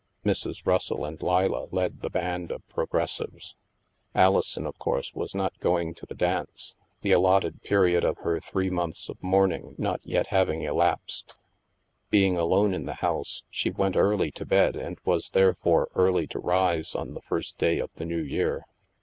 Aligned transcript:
Mrs. 0.25 0.65
Russell 0.65 1.05
and 1.05 1.21
Leila 1.21 1.67
led 1.71 2.01
the 2.01 2.09
band 2.09 2.49
of 2.49 2.67
progressives. 2.67 3.55
Alison, 4.15 4.65
of 4.65 4.79
course, 4.79 5.13
was 5.13 5.35
not 5.35 5.59
going 5.59 5.93
to 5.93 6.07
the 6.07 6.15
dance, 6.15 6.75
the 7.01 7.11
alloted 7.11 7.61
period 7.61 8.03
of 8.03 8.17
her 8.17 8.39
three 8.39 8.71
months 8.71 9.09
of 9.09 9.21
mourning 9.21 9.75
not 9.77 10.01
yet 10.03 10.25
having 10.29 10.63
elapsed. 10.63 11.35
Being 12.09 12.35
alone 12.35 12.73
in 12.73 12.87
the 12.87 12.95
house, 12.95 13.43
she 13.51 13.69
went 13.69 13.95
early 13.95 14.31
to 14.31 14.43
bed 14.43 14.75
and 14.75 14.97
was 15.05 15.29
therefore 15.29 15.89
early 15.93 16.25
to 16.29 16.39
rise 16.39 16.95
on 16.95 17.13
the 17.13 17.21
first 17.21 17.59
day 17.59 17.77
of 17.77 17.91
the 17.93 18.05
New 18.05 18.23
Year. 18.23 18.65